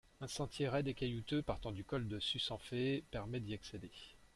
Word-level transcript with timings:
Un 0.19 0.27
sentier 0.27 0.67
raide 0.67 0.87
et 0.87 0.95
caillouteux 0.95 1.43
partant 1.43 1.71
du 1.71 1.83
col 1.83 2.07
de 2.07 2.19
Susanfe 2.19 2.73
permet 3.11 3.39
d'y 3.39 3.53
accéder. 3.53 3.91